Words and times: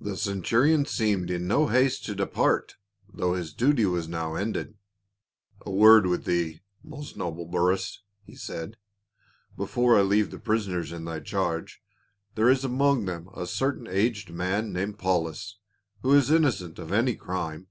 The 0.00 0.16
centurion 0.16 0.84
seemed 0.84 1.30
in 1.30 1.46
no 1.46 1.68
haste 1.68 2.04
to 2.06 2.16
depart 2.16 2.74
though 3.08 3.34
his 3.34 3.54
duty 3.54 3.84
was 3.84 4.08
now 4.08 4.34
ended." 4.34 4.74
A 5.64 5.70
word 5.70 6.06
with 6.08 6.26
thcc, 6.26 6.62
most 6.82 7.16
noble 7.16 7.46
Burrus," 7.46 8.02
he 8.24 8.34
said, 8.34 8.78
"before 9.56 9.96
I 9.96 10.02
leave 10.02 10.32
the 10.32 10.40
prisoners 10.40 10.90
in 10.90 11.04
thy 11.04 11.20
charge. 11.20 11.84
There 12.34 12.50
is 12.50 12.64
among 12.64 13.06
thcmt 13.06 13.38
a 13.40 13.46
certain 13.46 13.86
aged 13.86 14.30
man 14.32 14.72
called 14.94 15.26
I'aulus, 15.28 15.58
who 16.02 16.14
is 16.14 16.32
innocent 16.32 16.80
of 16.80 16.92
any 16.92 17.14
crime. 17.14 17.68